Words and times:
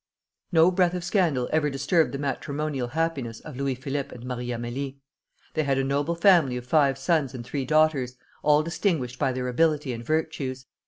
No 0.51 0.71
breath 0.71 0.95
of 0.95 1.03
scandal 1.03 1.47
ever 1.53 1.69
disturbed 1.69 2.11
the 2.11 2.17
matrimonal 2.17 2.87
happiness 2.87 3.39
of 3.41 3.55
Louis 3.55 3.75
Philippe 3.75 4.15
and 4.15 4.25
Marie 4.25 4.47
Amélie. 4.47 4.95
They 5.53 5.61
had 5.61 5.77
a 5.77 5.83
noble 5.83 6.15
family 6.15 6.57
of 6.57 6.65
five 6.65 6.97
sons 6.97 7.35
and 7.35 7.45
three 7.45 7.65
daughters, 7.65 8.15
all 8.41 8.63
distinguished 8.63 9.19
by 9.19 9.31
their 9.31 9.47
ability 9.47 9.93
and 9.93 10.03
virtues. 10.03 10.65